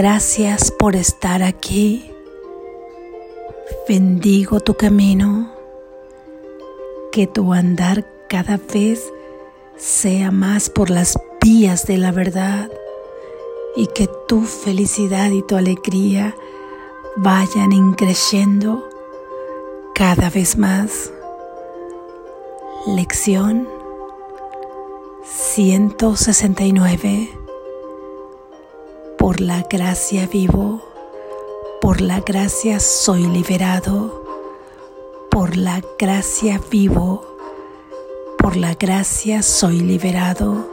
[0.00, 2.08] Gracias por estar aquí.
[3.88, 5.50] Bendigo tu camino,
[7.10, 9.02] que tu andar cada vez
[9.76, 12.70] sea más por las vías de la verdad
[13.74, 16.36] y que tu felicidad y tu alegría
[17.16, 18.88] vayan increciendo
[19.96, 21.12] cada vez más.
[22.86, 23.66] Lección
[25.24, 27.37] 169
[29.28, 30.80] Por la gracia vivo,
[31.82, 34.24] por la gracia soy liberado,
[35.30, 37.26] por la gracia vivo,
[38.38, 40.66] por la gracia soy liberado,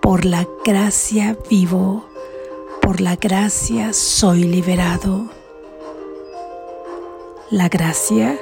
[0.00, 2.04] por la gracia vivo,
[2.80, 5.26] por la gracia soy liberado.
[7.50, 8.38] La gracia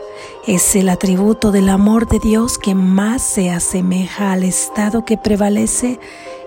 [0.47, 5.98] es el atributo del amor de Dios que más se asemeja al estado que prevalece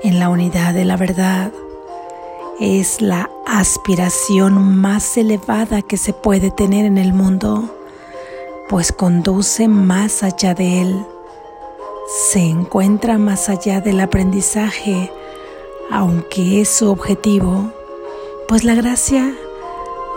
[0.03, 1.51] en la unidad de la verdad.
[2.59, 7.69] Es la aspiración más elevada que se puede tener en el mundo,
[8.67, 11.05] pues conduce más allá de él.
[12.31, 15.11] Se encuentra más allá del aprendizaje,
[15.91, 17.71] aunque es su objetivo,
[18.47, 19.35] pues la gracia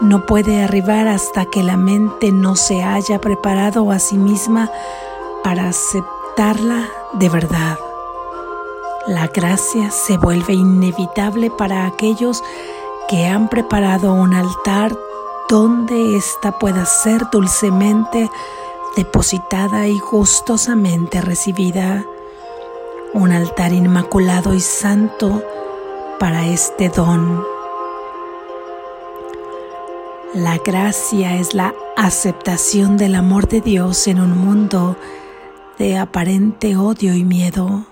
[0.00, 4.70] no puede arribar hasta que la mente no se haya preparado a sí misma
[5.44, 7.89] para aceptarla de verdad.
[9.06, 12.44] La gracia se vuelve inevitable para aquellos
[13.08, 14.94] que han preparado un altar
[15.48, 18.30] donde ésta pueda ser dulcemente
[18.96, 22.04] depositada y gustosamente recibida.
[23.14, 25.42] Un altar inmaculado y santo
[26.18, 27.42] para este don.
[30.34, 34.96] La gracia es la aceptación del amor de Dios en un mundo
[35.78, 37.86] de aparente odio y miedo.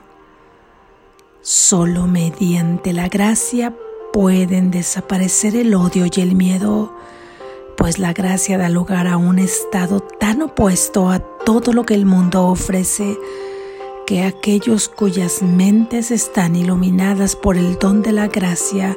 [1.40, 3.76] Solo mediante la gracia
[4.12, 6.92] pueden desaparecer el odio y el miedo,
[7.76, 12.06] pues la gracia da lugar a un estado tan opuesto a todo lo que el
[12.06, 13.16] mundo ofrece
[14.06, 18.96] que aquellos cuyas mentes están iluminadas por el don de la gracia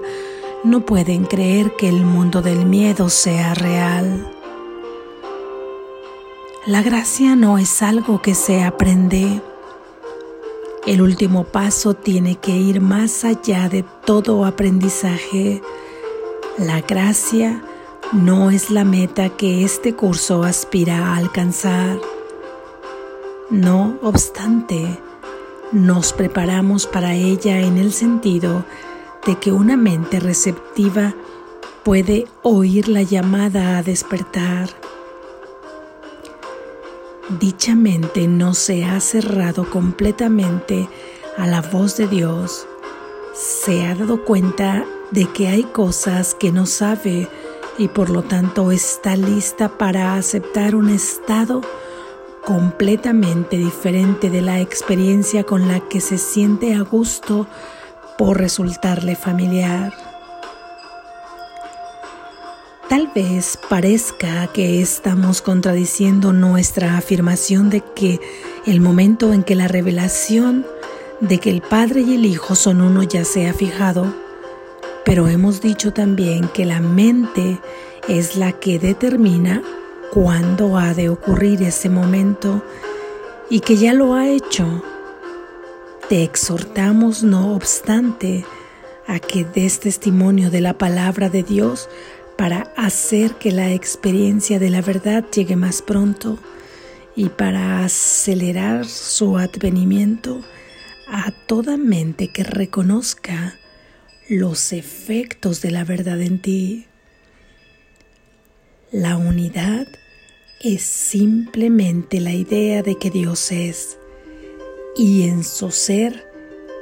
[0.64, 4.32] no pueden creer que el mundo del miedo sea real.
[6.66, 9.42] La gracia no es algo que se aprende.
[10.88, 15.62] El último paso tiene que ir más allá de todo aprendizaje.
[16.58, 17.64] La gracia
[18.12, 22.00] no es la meta que este curso aspira a alcanzar.
[23.52, 25.00] No obstante,
[25.72, 28.66] nos preparamos para ella en el sentido
[29.28, 31.14] de que una mente receptiva
[31.84, 34.70] puede oír la llamada a despertar.
[37.40, 40.90] Dicha mente no se ha cerrado completamente
[41.38, 42.68] a la voz de Dios.
[43.34, 47.30] Se ha dado cuenta de que hay cosas que no sabe
[47.78, 51.62] y por lo tanto está lista para aceptar un estado
[52.44, 57.48] completamente diferente de la experiencia con la que se siente a gusto
[58.18, 60.11] por resultarle familiar.
[62.92, 68.20] Tal vez parezca que estamos contradiciendo nuestra afirmación de que
[68.66, 70.66] el momento en que la revelación
[71.22, 74.14] de que el Padre y el Hijo son uno ya se ha fijado,
[75.06, 77.62] pero hemos dicho también que la mente
[78.10, 79.64] es la que determina
[80.12, 82.62] cuándo ha de ocurrir ese momento
[83.50, 84.84] y que ya lo ha hecho.
[86.10, 88.44] Te exhortamos, no obstante,
[89.08, 91.88] a que des testimonio de la palabra de Dios
[92.42, 96.40] para hacer que la experiencia de la verdad llegue más pronto
[97.16, 100.42] y para acelerar su advenimiento
[101.08, 103.60] a toda mente que reconozca
[104.28, 106.88] los efectos de la verdad en ti.
[108.92, 109.86] La unidad
[110.64, 114.00] es simplemente la idea de que Dios es
[114.98, 116.28] y en su ser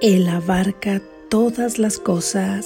[0.02, 2.66] Él abarca todas las cosas.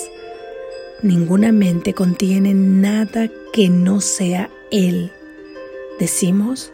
[1.03, 5.11] Ninguna mente contiene nada que no sea Él.
[5.99, 6.71] Decimos,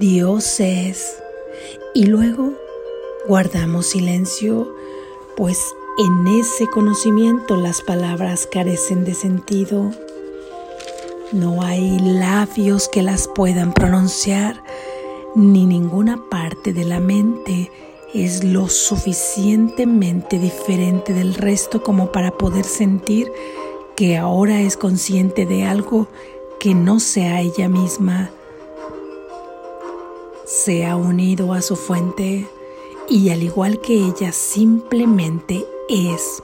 [0.00, 1.22] Dios es.
[1.94, 2.54] Y luego
[3.28, 4.74] guardamos silencio,
[5.36, 5.60] pues
[5.96, 9.92] en ese conocimiento las palabras carecen de sentido.
[11.30, 14.60] No hay labios que las puedan pronunciar
[15.36, 17.70] ni ninguna parte de la mente
[18.24, 23.30] es lo suficientemente diferente del resto como para poder sentir
[23.94, 26.08] que ahora es consciente de algo
[26.58, 28.30] que no sea ella misma.
[30.44, 32.48] Se ha unido a su fuente
[33.08, 36.42] y al igual que ella simplemente es.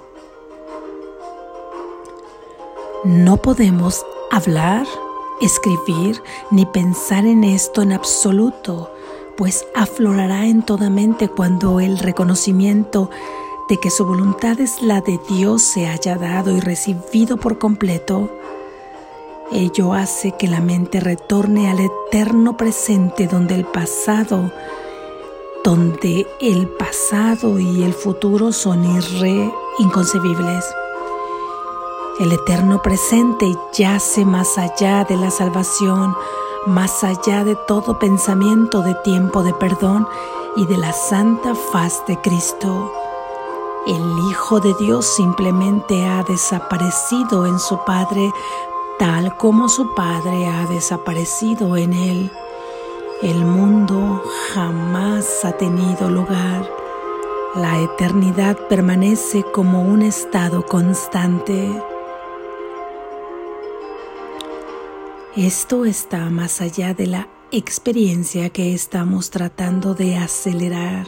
[3.04, 4.86] No podemos hablar,
[5.40, 8.91] escribir ni pensar en esto en absoluto,
[9.37, 13.11] pues aflorará en toda mente cuando el reconocimiento
[13.69, 18.31] de que su voluntad es la de Dios se haya dado y recibido por completo.
[19.50, 24.50] Ello hace que la mente retorne al eterno presente donde el pasado,
[25.64, 30.64] donde el pasado y el futuro son irre inconcebibles.
[32.19, 36.14] El eterno presente yace más allá de la salvación,
[36.66, 40.06] más allá de todo pensamiento de tiempo de perdón
[40.56, 42.92] y de la santa faz de Cristo.
[43.86, 48.32] El Hijo de Dios simplemente ha desaparecido en su Padre
[48.98, 52.30] tal como su Padre ha desaparecido en él.
[53.22, 54.22] El mundo
[54.54, 56.70] jamás ha tenido lugar.
[57.56, 61.82] La eternidad permanece como un estado constante.
[65.37, 71.06] Esto está más allá de la experiencia que estamos tratando de acelerar.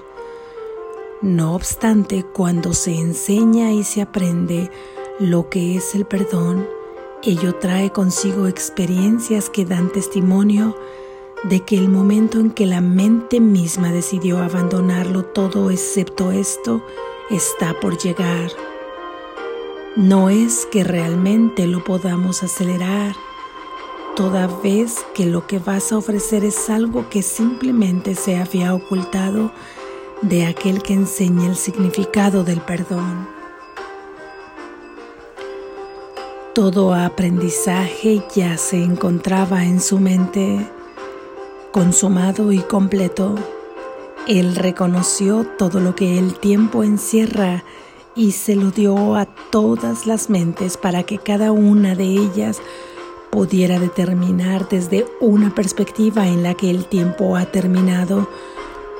[1.20, 4.70] No obstante, cuando se enseña y se aprende
[5.20, 6.66] lo que es el perdón,
[7.22, 10.74] ello trae consigo experiencias que dan testimonio
[11.42, 16.82] de que el momento en que la mente misma decidió abandonarlo todo excepto esto
[17.28, 18.50] está por llegar.
[19.96, 23.14] No es que realmente lo podamos acelerar,
[24.16, 29.50] toda vez que lo que vas a ofrecer es algo que simplemente se había ocultado
[30.22, 33.28] de aquel que enseña el significado del perdón.
[36.54, 40.64] Todo aprendizaje ya se encontraba en su mente,
[41.72, 43.34] consumado y completo.
[44.28, 47.64] Él reconoció todo lo que el tiempo encierra
[48.14, 52.60] y se lo dio a todas las mentes para que cada una de ellas
[53.34, 58.28] pudiera determinar desde una perspectiva en la que el tiempo ha terminado,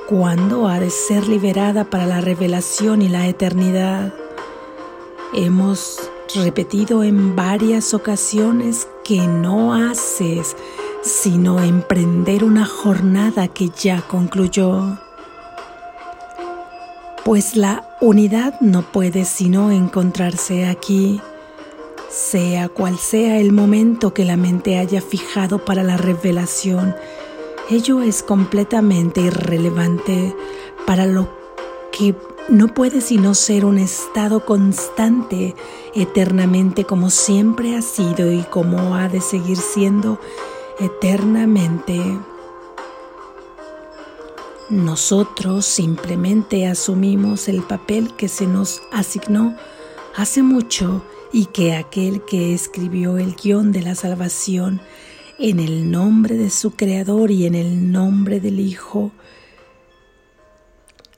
[0.09, 4.13] cuándo ha de ser liberada para la revelación y la eternidad.
[5.33, 10.57] Hemos repetido en varias ocasiones que no haces
[11.01, 14.99] sino emprender una jornada que ya concluyó.
[17.23, 21.21] Pues la unidad no puede sino encontrarse aquí
[22.09, 26.95] sea cual sea el momento que la mente haya fijado para la revelación,
[27.69, 30.35] ello es completamente irrelevante
[30.85, 31.27] para lo
[31.91, 32.15] que
[32.47, 35.55] no puede sino ser un estado constante
[35.95, 40.19] eternamente como siempre ha sido y como ha de seguir siendo
[40.79, 41.99] eternamente.
[44.69, 49.55] Nosotros simplemente asumimos el papel que se nos asignó
[50.15, 51.03] hace mucho
[51.35, 54.79] y que aquel que escribió el guion de la salvación
[55.37, 59.11] en el nombre de su Creador y en el nombre del Hijo,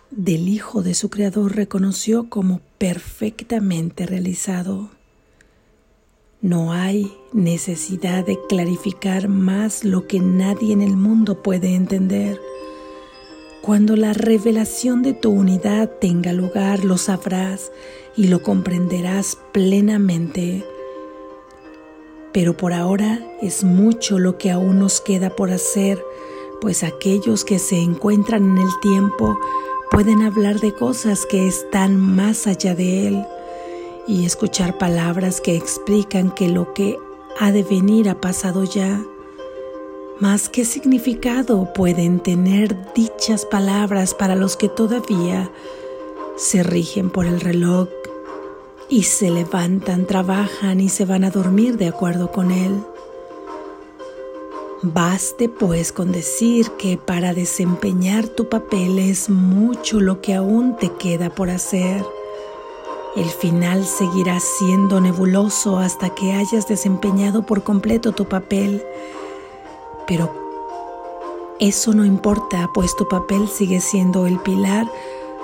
[0.10, 4.90] del Hijo de su Creador reconoció como perfectamente realizado.
[6.42, 12.42] No hay necesidad de clarificar más lo que nadie en el mundo puede entender.
[13.62, 17.70] Cuando la revelación de tu unidad tenga lugar, lo sabrás
[18.18, 20.66] y lo comprenderás plenamente.
[22.34, 26.04] Pero por ahora es mucho lo que aún nos queda por hacer,
[26.60, 29.40] pues aquellos que se encuentran en el tiempo
[29.92, 33.26] pueden hablar de cosas que están más allá de él
[34.08, 36.98] y escuchar palabras que explican que lo que
[37.40, 39.02] ha de venir ha pasado ya.
[40.20, 45.52] Mas qué significado pueden tener dichas palabras para los que todavía
[46.38, 47.90] se rigen por el reloj
[48.90, 52.84] y se levantan, trabajan y se van a dormir de acuerdo con él.
[54.84, 60.94] Baste pues con decir que para desempeñar tu papel es mucho lo que aún te
[60.94, 62.06] queda por hacer.
[63.16, 68.86] El final seguirá siendo nebuloso hasta que hayas desempeñado por completo tu papel.
[70.06, 70.32] Pero
[71.60, 74.88] eso no importa, pues tu papel sigue siendo el pilar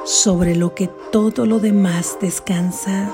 [0.05, 3.11] sobre lo que todo lo demás descansa.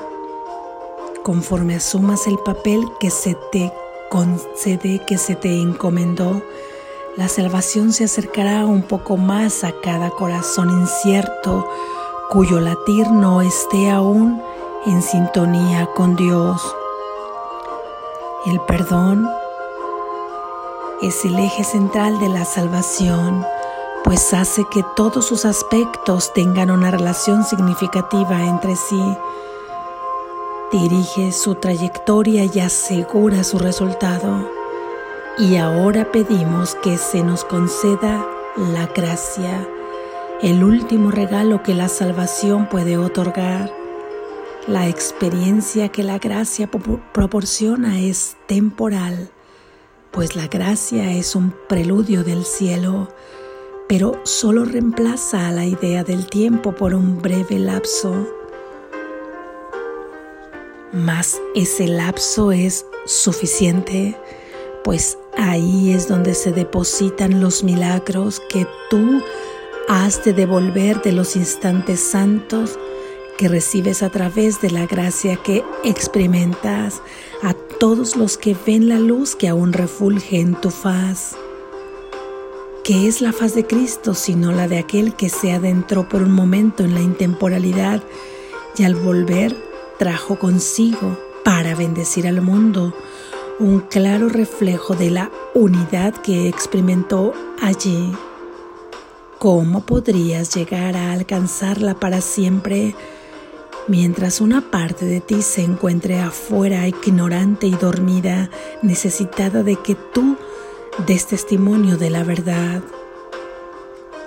[1.30, 3.72] Conforme asumas el papel que se te
[4.10, 6.42] concede, que se te encomendó,
[7.18, 11.70] la salvación se acercará un poco más a cada corazón incierto
[12.32, 14.42] cuyo latir no esté aún
[14.88, 16.76] en sintonía con Dios.
[18.48, 19.30] El perdón
[21.04, 23.46] es el eje central de la salvación,
[24.04, 29.16] pues hace que todos sus aspectos tengan una relación significativa entre sí
[30.72, 34.52] dirige su trayectoria y asegura su resultado.
[35.38, 39.68] Y ahora pedimos que se nos conceda la gracia,
[40.42, 43.72] el último regalo que la salvación puede otorgar.
[44.68, 49.32] La experiencia que la gracia proporciona es temporal,
[50.12, 53.08] pues la gracia es un preludio del cielo,
[53.88, 58.39] pero solo reemplaza a la idea del tiempo por un breve lapso.
[60.92, 64.18] Mas ese lapso es suficiente,
[64.84, 69.22] pues ahí es donde se depositan los milagros que tú
[69.88, 72.80] has de devolver de los instantes santos
[73.38, 77.02] que recibes a través de la gracia que experimentas
[77.44, 81.36] a todos los que ven la luz que aún refulge en tu faz.
[82.84, 86.32] ¿Qué es la faz de Cristo sino la de aquel que se adentró por un
[86.32, 88.02] momento en la intemporalidad
[88.76, 89.69] y al volver
[90.00, 92.96] trajo consigo para bendecir al mundo
[93.60, 98.12] un claro reflejo de la unidad que experimentó allí?
[99.38, 102.96] ¿Cómo podrías llegar a alcanzarla para siempre?
[103.90, 108.52] mientras una parte de ti se encuentre afuera, ignorante y dormida,
[108.84, 110.38] necesitada de que tú
[111.08, 112.84] des testimonio de la verdad.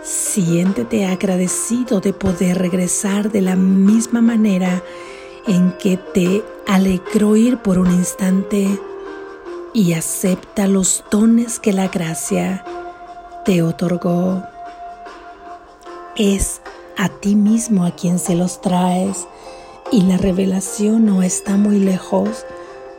[0.02, 4.82] Siéntete agradecido de poder regresar de la misma manera
[5.46, 8.78] en que te alegró ir por un instante
[9.74, 12.64] y acepta los dones que la gracia
[13.44, 14.42] te otorgó.
[16.16, 16.60] Es
[16.96, 19.26] a ti mismo a quien se los traes
[19.90, 22.44] y la revelación no está muy lejos,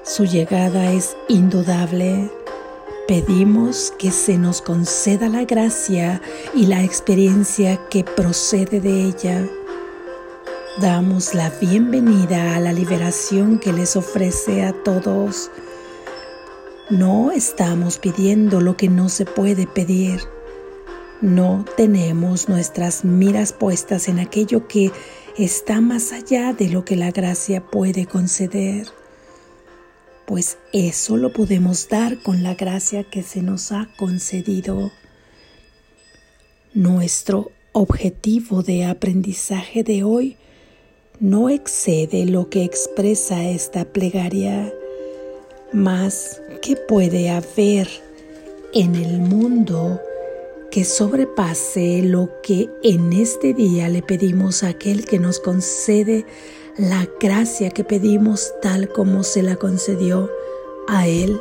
[0.04, 2.32] su llegada es indudable.
[3.08, 6.22] Pedimos que se nos conceda la gracia
[6.54, 9.46] y la experiencia que procede de ella.
[10.82, 15.52] Damos la bienvenida a la liberación que les ofrece a todos.
[16.90, 20.22] No estamos pidiendo lo que no se puede pedir.
[21.22, 24.92] No tenemos nuestras miras puestas en aquello que
[25.38, 28.88] está más allá de lo que la gracia puede conceder,
[30.26, 34.92] pues eso lo podemos dar con la gracia que se nos ha concedido.
[36.74, 40.38] Nuestro objetivo de aprendizaje de hoy
[41.20, 44.74] no excede lo que expresa esta plegaria,
[45.72, 47.88] más que puede haber
[48.74, 50.02] en el mundo
[50.72, 56.26] que sobrepase lo que en este día le pedimos a aquel que nos concede
[56.78, 60.32] la gracia que pedimos tal como se la concedió
[60.88, 61.40] a Él.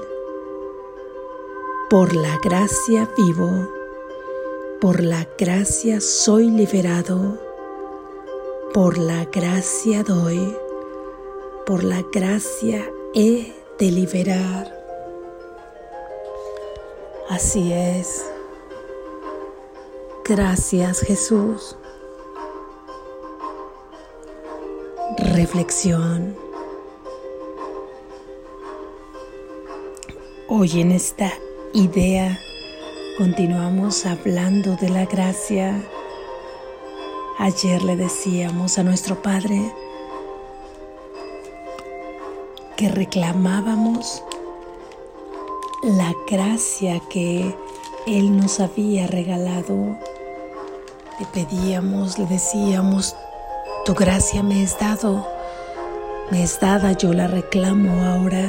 [1.89, 3.71] Por la gracia vivo,
[4.81, 7.39] por la gracia soy liberado,
[8.73, 10.57] por la gracia doy,
[11.67, 14.73] por la gracia he de liberar.
[17.29, 18.25] Así es.
[20.25, 21.77] Gracias Jesús.
[25.19, 26.35] Reflexión.
[30.49, 31.31] Hoy en esta
[31.75, 32.39] idea
[33.19, 35.75] continuamos hablando de la gracia.
[37.39, 39.73] Ayer le decíamos a nuestro Padre
[42.77, 44.23] que reclamábamos
[45.83, 47.57] la gracia que
[48.07, 49.97] Él nos había regalado
[51.23, 53.15] le pedíamos, le decíamos,
[53.85, 55.27] tu gracia me es dado,
[56.31, 58.49] me es dada, yo la reclamo ahora.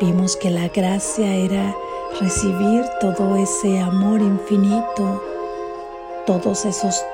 [0.00, 1.76] Vimos que la gracia era
[2.20, 5.22] recibir todo ese amor infinito,
[6.26, 7.04] todos esos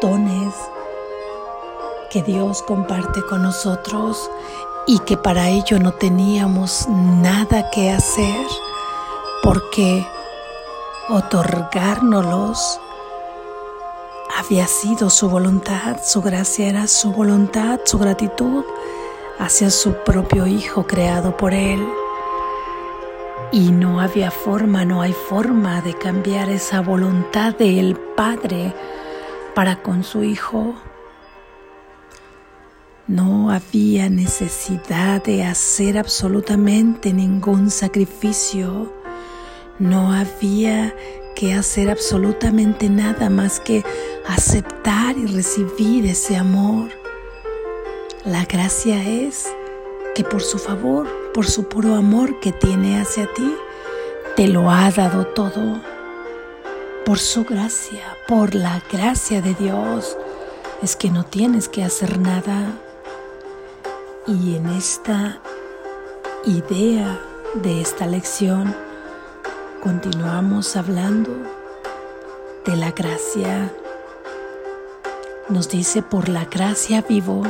[0.00, 0.54] dones
[2.10, 4.30] que Dios comparte con nosotros
[4.86, 8.46] y que para ello no teníamos nada que hacer,
[9.42, 10.04] porque
[11.08, 12.80] otorgárnoslos
[14.36, 18.64] había sido su voluntad, su gracia era su voluntad, su gratitud
[19.38, 21.86] hacia su propio Hijo creado por Él.
[23.52, 28.72] Y no había forma, no hay forma de cambiar esa voluntad del Padre
[29.60, 30.74] para con su Hijo.
[33.06, 38.90] No había necesidad de hacer absolutamente ningún sacrificio.
[39.78, 40.96] No había
[41.36, 43.84] que hacer absolutamente nada más que
[44.26, 46.88] aceptar y recibir ese amor.
[48.24, 49.46] La gracia es
[50.14, 53.54] que por su favor, por su puro amor que tiene hacia ti,
[54.36, 55.99] te lo ha dado todo.
[57.04, 60.16] Por su gracia, por la gracia de Dios,
[60.82, 62.72] es que no tienes que hacer nada.
[64.26, 65.40] Y en esta
[66.44, 67.20] idea
[67.54, 68.74] de esta lección
[69.82, 71.30] continuamos hablando
[72.64, 73.72] de la gracia.
[75.48, 77.42] Nos dice, por la gracia vivo.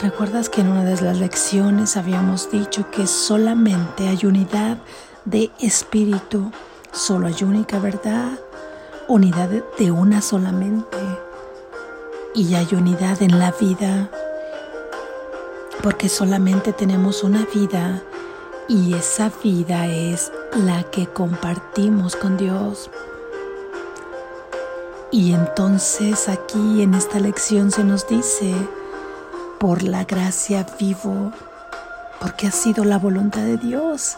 [0.00, 4.78] ¿Recuerdas que en una de las lecciones habíamos dicho que solamente hay unidad
[5.24, 6.50] de espíritu,
[6.98, 8.38] solo hay única verdad,
[9.06, 10.98] unidad de una solamente
[12.34, 14.10] y hay unidad en la vida?
[15.82, 18.02] Porque solamente tenemos una vida
[18.66, 22.90] y esa vida es la que compartimos con Dios.
[25.12, 28.54] Y entonces aquí en esta lección se nos dice,
[29.60, 31.32] por la gracia vivo,
[32.20, 34.16] porque ha sido la voluntad de Dios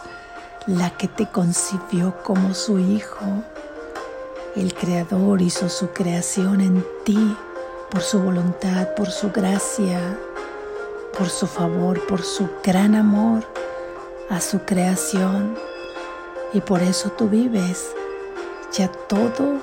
[0.67, 3.25] la que te concibió como su Hijo.
[4.55, 7.37] El Creador hizo su creación en ti
[7.89, 9.99] por su voluntad, por su gracia,
[11.17, 13.43] por su favor, por su gran amor
[14.29, 15.55] a su creación.
[16.53, 17.91] Y por eso tú vives
[18.71, 19.59] ya todo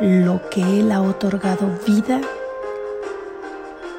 [0.00, 2.20] lo que Él ha otorgado vida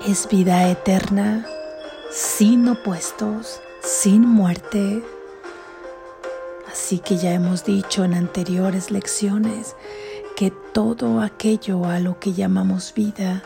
[0.05, 1.45] es vida eterna,
[2.09, 5.03] sin opuestos, sin muerte.
[6.71, 9.75] Así que ya hemos dicho en anteriores lecciones
[10.35, 13.43] que todo aquello a lo que llamamos vida,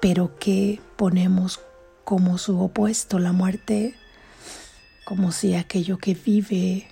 [0.00, 1.60] pero que ponemos
[2.04, 3.94] como su opuesto la muerte,
[5.04, 6.88] como si aquello que vive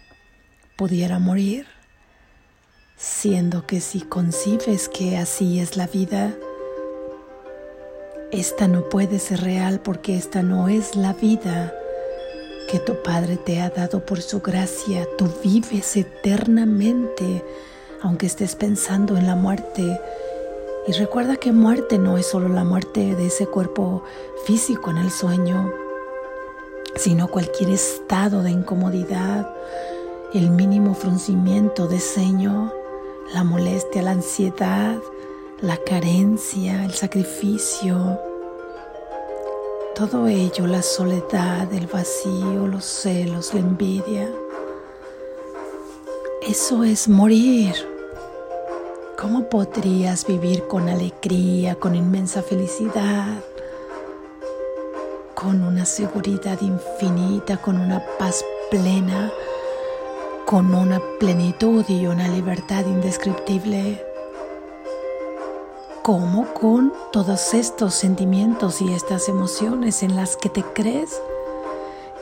[0.76, 1.66] pudiera morir
[3.00, 6.35] siendo que si concibes que así es la vida,
[8.30, 11.73] esta no puede ser real porque esta no es la vida
[12.71, 15.05] que tu Padre te ha dado por su gracia.
[15.19, 17.45] Tú vives eternamente,
[18.00, 20.00] aunque estés pensando en la muerte.
[20.87, 24.05] Y recuerda que muerte no es solo la muerte de ese cuerpo
[24.45, 25.73] físico en el sueño,
[26.95, 29.53] sino cualquier estado de incomodidad,
[30.33, 32.73] el mínimo fruncimiento de ceño,
[33.35, 34.99] la molestia, la ansiedad,
[35.61, 38.21] la carencia, el sacrificio,
[40.01, 44.31] todo ello, la soledad, el vacío, los celos, la envidia.
[46.41, 47.75] Eso es morir.
[49.19, 53.45] ¿Cómo podrías vivir con alegría, con inmensa felicidad,
[55.35, 59.31] con una seguridad infinita, con una paz plena?
[60.47, 64.05] con una plenitud y una libertad indescriptible,
[66.11, 71.23] como con todos estos sentimientos y estas emociones en las que te crees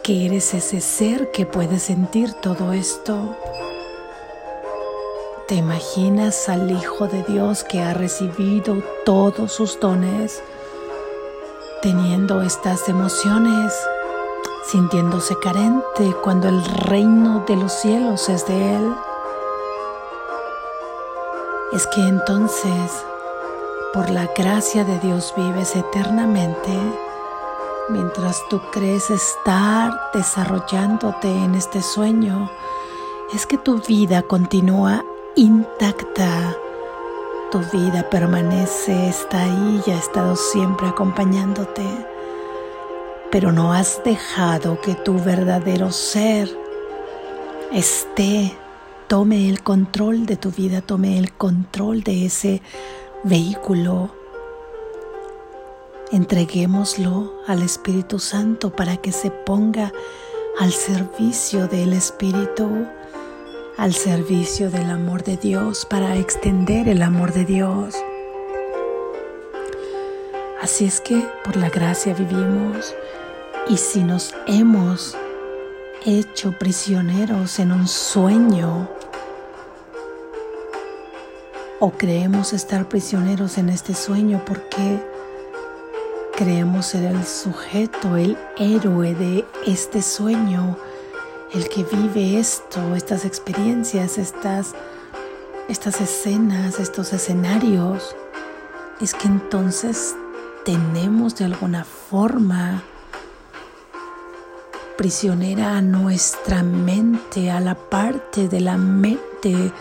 [0.05, 3.35] que eres ese ser que puede sentir todo esto.
[5.47, 10.43] ¿Te imaginas al Hijo de Dios que ha recibido todos sus dones,
[11.81, 13.73] teniendo estas emociones?
[14.67, 18.95] sintiéndose carente cuando el reino de los cielos es de Él,
[21.73, 22.93] es que entonces,
[23.93, 26.73] por la gracia de Dios vives eternamente,
[27.89, 32.51] mientras tú crees estar desarrollándote en este sueño,
[33.35, 35.05] es que tu vida continúa
[35.37, 36.57] intacta.
[37.51, 41.85] Tu vida permanece, está ahí ha estado siempre acompañándote.
[43.31, 46.49] Pero no has dejado que tu verdadero ser
[47.73, 48.55] esté,
[49.07, 52.63] tome el control de tu vida, tome el control de ese
[53.25, 54.11] vehículo.
[56.11, 59.93] Entreguémoslo al Espíritu Santo para que se ponga
[60.59, 62.87] al servicio del Espíritu,
[63.77, 67.95] al servicio del amor de Dios, para extender el amor de Dios.
[70.61, 72.95] Así es que por la gracia vivimos
[73.69, 75.17] y si nos hemos
[76.05, 78.89] hecho prisioneros en un sueño
[81.81, 85.01] o creemos estar prisioneros en este sueño porque
[86.37, 90.77] creemos ser el sujeto, el héroe de este sueño,
[91.53, 94.75] el que vive esto, estas experiencias, estas,
[96.01, 98.15] escenas, estos escenarios,
[99.01, 100.15] es que entonces
[100.65, 102.83] tenemos de alguna forma
[104.97, 109.73] prisionera a nuestra mente, a la parte de la mente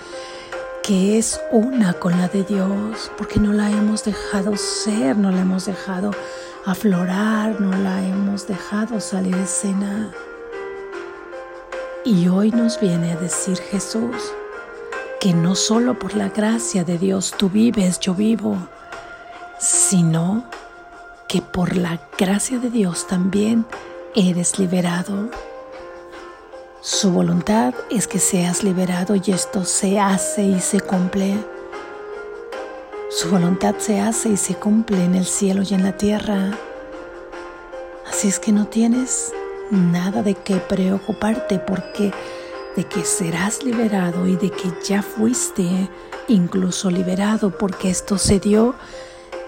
[0.88, 5.42] que es una con la de Dios, porque no la hemos dejado ser, no la
[5.42, 6.12] hemos dejado
[6.66, 10.14] aflorar, no la hemos dejado salir de escena.
[12.06, 14.16] Y hoy nos viene a decir Jesús
[15.20, 18.56] que no solo por la gracia de Dios tú vives, yo vivo,
[19.60, 20.46] sino
[21.28, 23.66] que por la gracia de Dios también
[24.16, 25.30] eres liberado.
[26.82, 31.36] Su voluntad es que seas liberado y esto se hace y se cumple.
[33.10, 36.52] Su voluntad se hace y se cumple en el cielo y en la tierra.
[38.08, 39.34] Así es que no tienes
[39.72, 42.14] nada de qué preocuparte porque
[42.76, 45.90] de que serás liberado y de que ya fuiste
[46.28, 48.76] incluso liberado porque esto se dio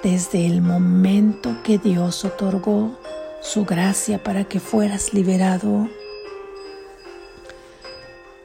[0.01, 2.97] desde el momento que Dios otorgó
[3.41, 5.87] su gracia para que fueras liberado.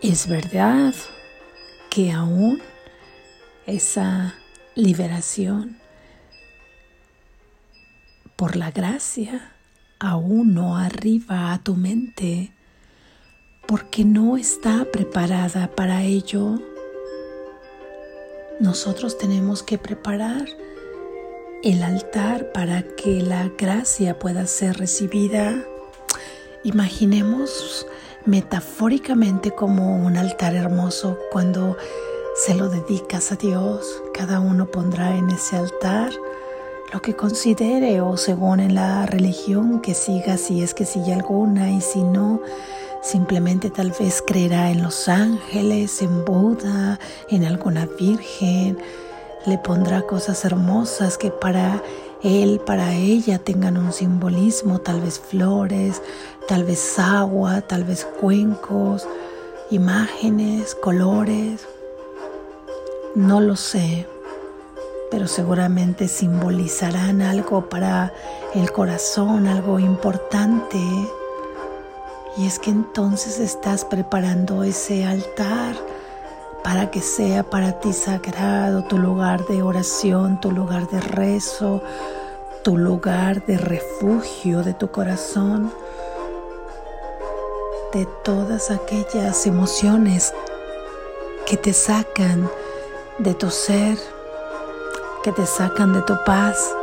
[0.07, 0.93] Es verdad
[1.89, 2.61] que aún
[3.65, 4.35] esa
[4.75, 5.79] liberación
[8.37, 9.55] por la gracia
[9.99, 12.53] aún no arriba a tu mente
[13.67, 16.61] porque no está preparada para ello.
[18.61, 20.45] Nosotros tenemos que preparar
[21.63, 25.65] el altar para que la gracia pueda ser recibida.
[26.63, 27.87] Imaginemos
[28.27, 31.77] metafóricamente como un altar hermoso cuando
[32.35, 34.03] se lo dedicas a Dios.
[34.13, 36.13] Cada uno pondrá en ese altar
[36.93, 41.71] lo que considere o según en la religión que siga, si es que sigue alguna
[41.71, 42.41] y si no,
[43.03, 46.99] simplemente tal vez creerá en los ángeles, en Buda,
[47.31, 48.79] en alguna virgen,
[49.47, 51.83] le pondrá cosas hermosas que para
[52.25, 56.03] él, para ella tengan un simbolismo, tal vez flores,
[56.49, 59.07] tal vez agua, tal vez cuencos,
[59.71, 61.67] imágenes, colores.
[63.15, 64.07] No lo sé,
[65.11, 68.13] pero seguramente simbolizarán algo para
[68.55, 70.81] el corazón, algo importante.
[72.39, 75.77] Y es que entonces estás preparando ese altar
[76.65, 81.83] para que sea para ti sagrado, tu lugar de oración, tu lugar de rezo,
[82.65, 85.71] tu lugar de refugio de tu corazón,
[87.93, 90.33] de todas aquellas emociones
[91.47, 92.51] que te sacan
[93.19, 93.99] de tu ser,
[95.23, 96.75] que te sacan de tu paz.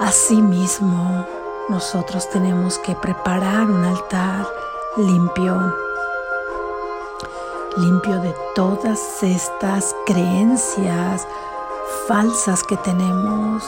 [0.00, 1.24] Asimismo,
[1.68, 4.44] nosotros tenemos que preparar un altar
[4.96, 5.87] limpio
[7.76, 11.26] limpio de todas estas creencias
[12.06, 13.62] falsas que tenemos,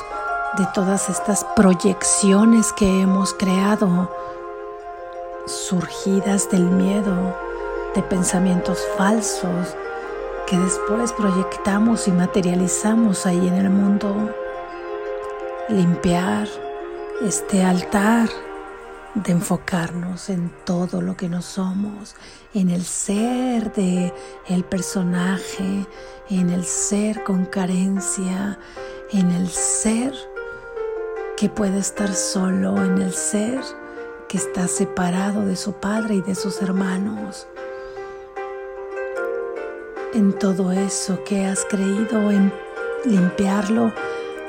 [0.58, 4.10] de todas estas proyecciones que hemos creado,
[5.46, 7.36] surgidas del miedo,
[7.94, 9.76] de pensamientos falsos
[10.46, 14.34] que después proyectamos y materializamos ahí en el mundo.
[15.68, 16.48] Limpiar
[17.22, 18.28] este altar
[19.14, 22.14] de enfocarnos en todo lo que no somos,
[22.54, 24.14] en el ser de
[24.48, 25.86] el personaje,
[26.28, 28.58] en el ser con carencia,
[29.12, 30.14] en el ser
[31.36, 33.60] que puede estar solo, en el ser
[34.28, 37.48] que está separado de su padre y de sus hermanos.
[40.14, 42.52] En todo eso que has creído en
[43.04, 43.92] limpiarlo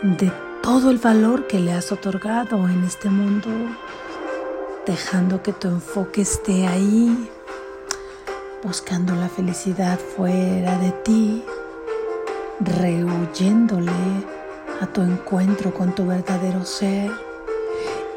[0.04, 3.50] de todo el valor que le has otorgado en este mundo
[4.86, 7.30] dejando que tu enfoque esté ahí,
[8.64, 11.44] buscando la felicidad fuera de ti,
[12.60, 13.92] rehuyéndole
[14.82, 17.12] a tu encuentro con tu verdadero ser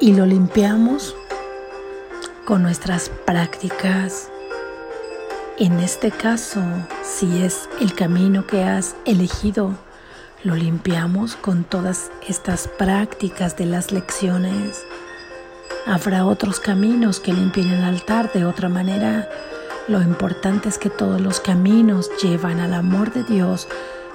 [0.00, 1.14] y lo limpiamos
[2.44, 4.30] con nuestras prácticas.
[5.58, 6.62] En este caso,
[7.02, 9.72] si es el camino que has elegido,
[10.42, 14.84] lo limpiamos con todas estas prácticas de las lecciones
[15.86, 19.28] Habrá otros caminos que limpien el altar de otra manera.
[19.86, 23.68] Lo importante es que todos los caminos llevan al amor de Dios,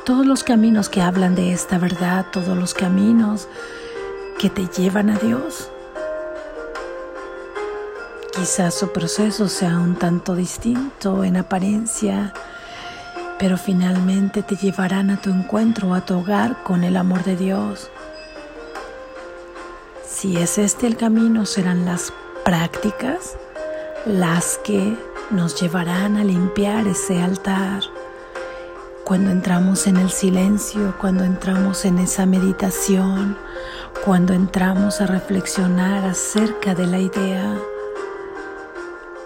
[0.03, 3.47] todos los caminos que hablan de esta verdad, todos los caminos
[4.39, 5.69] que te llevan a Dios.
[8.35, 12.33] Quizás su proceso sea un tanto distinto en apariencia,
[13.37, 17.91] pero finalmente te llevarán a tu encuentro, a tu hogar con el amor de Dios.
[20.19, 22.11] Si es este el camino, serán las
[22.43, 23.37] prácticas
[24.05, 24.97] las que
[25.31, 27.83] nos llevarán a limpiar ese altar.
[29.05, 33.37] Cuando entramos en el silencio, cuando entramos en esa meditación,
[34.03, 37.57] cuando entramos a reflexionar acerca de la idea,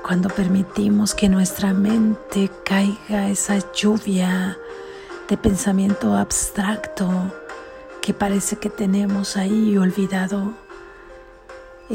[0.03, 4.60] cuando permitimos que nuestra mente caiga esa lluvia
[5.27, 7.10] de pensamiento abstracto
[7.99, 10.62] que parece que tenemos ahí olvidado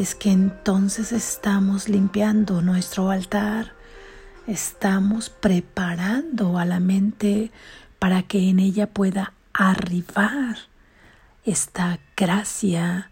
[0.01, 3.73] es que entonces estamos limpiando nuestro altar,
[4.47, 7.51] estamos preparando a la mente
[7.99, 10.57] para que en ella pueda arribar
[11.45, 13.11] esta gracia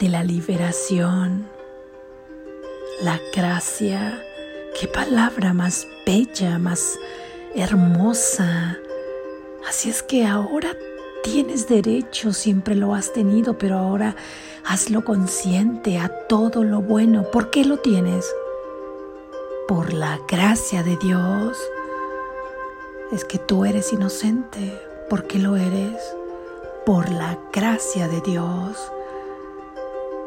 [0.00, 1.46] de la liberación,
[3.02, 4.20] la gracia,
[4.78, 6.98] qué palabra más bella, más
[7.54, 8.76] hermosa.
[9.68, 10.74] Así es que ahora
[11.22, 14.16] tienes derecho, siempre lo has tenido, pero ahora
[14.64, 17.24] hazlo consciente a todo lo bueno.
[17.30, 18.26] ¿Por qué lo tienes?
[19.68, 21.58] Por la gracia de Dios.
[23.12, 24.80] Es que tú eres inocente.
[25.08, 26.00] ¿Por qué lo eres?
[26.86, 28.76] Por la gracia de Dios.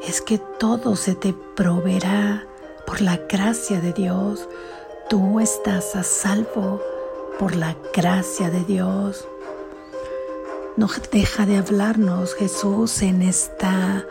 [0.08, 2.46] Es que todo se te proveerá
[2.86, 4.48] por la gracia de Dios.
[5.10, 6.82] Tú estás a salvo
[7.40, 9.28] por la gracia de Dios.
[10.76, 14.04] No deja de hablarnos Jesús en esta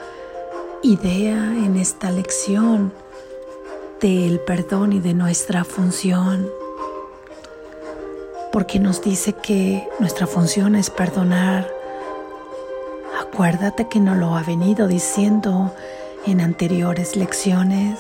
[0.85, 2.93] idea, en esta lección
[4.01, 6.49] del perdón y de nuestra función.
[8.53, 11.69] Porque nos dice que nuestra función es perdonar.
[13.21, 15.75] Acuérdate que no lo ha venido diciendo
[16.27, 17.99] en anteriores lecciones.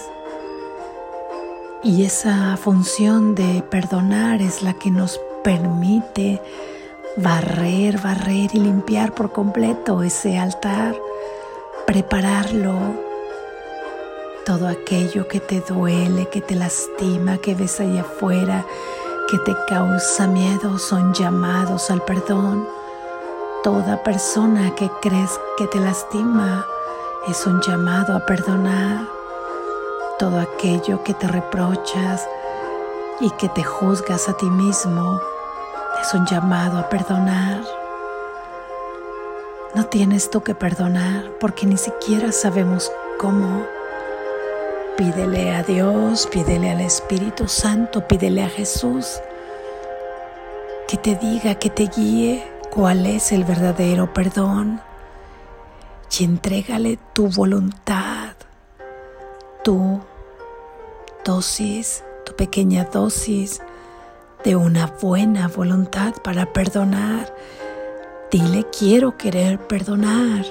[1.82, 6.40] Y esa función de perdonar es la que nos permite
[7.16, 10.96] barrer, barrer y limpiar por completo ese altar,
[11.86, 12.74] prepararlo,
[14.46, 18.64] todo aquello que te duele, que te lastima, que ves allá afuera,
[19.30, 22.66] que te causa miedo, son llamados al perdón.
[23.62, 26.66] Toda persona que crees que te lastima
[27.28, 29.06] es un llamado a perdonar
[30.18, 32.26] todo aquello que te reprochas
[33.20, 35.20] y que te juzgas a ti mismo
[36.02, 37.62] es un llamado a perdonar.
[39.74, 43.64] No tienes tú que perdonar porque ni siquiera sabemos cómo.
[44.96, 49.20] Pídele a Dios, pídele al Espíritu Santo, pídele a Jesús
[50.88, 54.82] que te diga, que te guíe cuál es el verdadero perdón
[56.18, 58.34] y entrégale tu voluntad,
[59.64, 60.00] tu
[61.24, 63.62] dosis, tu pequeña dosis
[64.44, 67.34] de una buena voluntad para perdonar.
[68.30, 70.44] Dile quiero querer perdonar.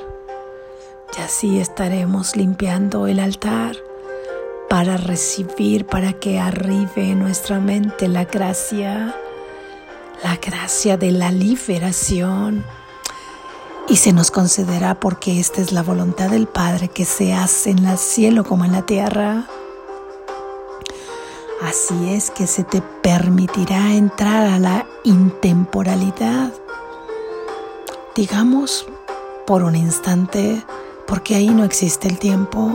[1.18, 3.76] Y así estaremos limpiando el altar
[4.70, 9.14] para recibir, para que arribe en nuestra mente la gracia,
[10.24, 12.64] la gracia de la liberación.
[13.90, 17.86] Y se nos concederá porque esta es la voluntad del Padre que se hace en
[17.86, 19.48] el cielo como en la tierra.
[21.62, 26.52] Así es que se te permitirá entrar a la intemporalidad.
[28.16, 28.88] Digamos
[29.46, 30.66] por un instante,
[31.06, 32.72] porque ahí no existe el tiempo.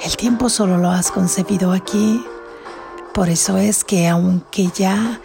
[0.00, 2.24] El tiempo solo lo has concebido aquí.
[3.12, 5.20] Por eso es que aunque ya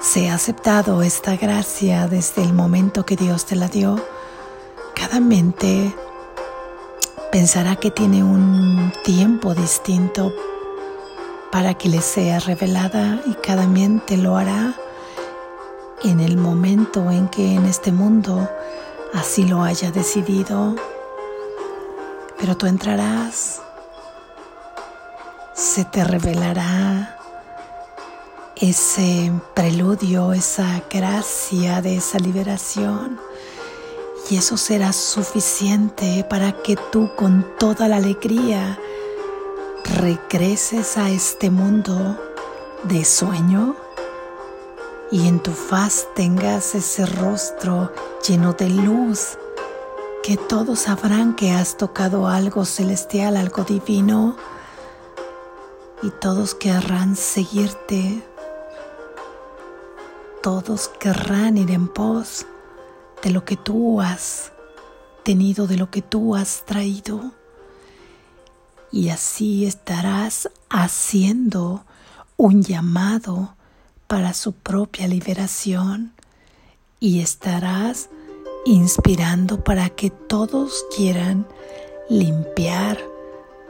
[0.00, 4.04] se ha aceptado esta gracia desde el momento que Dios te la dio,
[4.96, 5.94] cada mente
[7.30, 10.32] pensará que tiene un tiempo distinto
[11.50, 14.74] para que le sea revelada y cada mente lo hará
[16.02, 18.48] en el momento en que en este mundo
[19.12, 20.76] así lo haya decidido.
[22.38, 23.60] Pero tú entrarás,
[25.52, 27.18] se te revelará
[28.56, 33.20] ese preludio, esa gracia de esa liberación.
[34.30, 38.78] Y eso será suficiente para que tú con toda la alegría
[39.84, 42.18] regreses a este mundo
[42.84, 43.76] de sueño
[45.10, 47.92] y en tu faz tengas ese rostro
[48.26, 49.38] lleno de luz,
[50.22, 54.36] que todos sabrán que has tocado algo celestial, algo divino,
[56.02, 58.22] y todos querrán seguirte,
[60.42, 62.46] todos querrán ir en pos
[63.22, 64.52] de lo que tú has
[65.24, 67.32] tenido, de lo que tú has traído
[68.92, 71.84] y así estarás haciendo
[72.36, 73.54] un llamado
[74.06, 76.12] para su propia liberación
[76.98, 78.10] y estarás
[78.64, 81.46] inspirando para que todos quieran
[82.08, 82.98] limpiar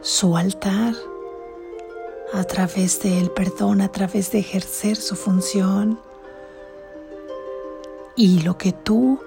[0.01, 0.95] su altar
[2.33, 5.99] a través del perdón, a través de ejercer su función.
[8.15, 9.19] Y lo que tú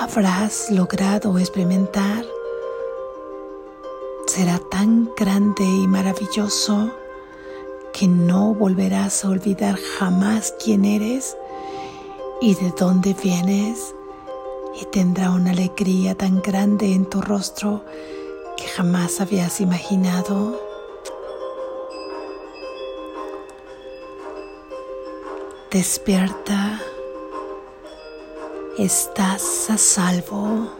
[0.00, 2.24] habrás logrado experimentar
[4.30, 6.88] será tan grande y maravilloso
[7.92, 11.36] que no volverás a olvidar jamás quién eres
[12.40, 13.92] y de dónde vienes
[14.80, 17.84] y tendrá una alegría tan grande en tu rostro
[18.56, 20.60] que jamás habías imaginado.
[25.72, 26.80] Despierta,
[28.78, 30.79] estás a salvo.